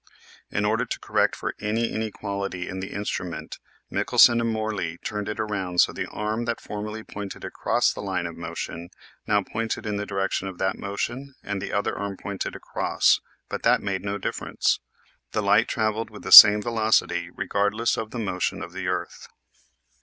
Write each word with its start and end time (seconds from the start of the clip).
In 0.49 0.65
order 0.65 0.83
to 0.83 0.99
correct 0.99 1.35
for 1.35 1.53
any 1.61 1.91
inequality 1.93 2.67
in 2.67 2.79
the 2.79 2.91
instrument, 2.91 3.59
Michelson 3.87 4.41
and 4.41 4.49
Morley 4.51 4.97
turned 5.05 5.29
it 5.29 5.39
around 5.39 5.79
so 5.79 5.93
the 5.93 6.07
arm 6.09 6.45
that 6.45 6.59
formerly 6.59 7.03
pointed 7.03 7.43
across 7.45 7.93
the 7.93 8.01
line 8.01 8.25
of 8.25 8.35
motion 8.35 8.89
now 9.27 9.43
pointed 9.43 9.85
in 9.85 9.97
the 9.97 10.07
direction 10.07 10.47
of 10.47 10.57
that 10.57 10.75
motion 10.75 11.35
and 11.43 11.61
the 11.61 11.71
other 11.71 11.95
arm 11.95 12.17
pointed 12.17 12.55
across, 12.55 13.19
but 13.47 13.61
that 13.61 13.83
made 13.83 14.01
no 14.03 14.17
difference. 14.17 14.79
The 15.33 15.43
light 15.43 15.67
traveled 15.67 16.09
with 16.09 16.23
the 16.23 16.31
same 16.31 16.63
velocity 16.63 17.29
regardless 17.29 17.95
of 17.95 18.09
the 18.09 18.17
motion 18.17 18.63
of 18.63 18.73
the 18.73 18.87
earth. 18.87 19.27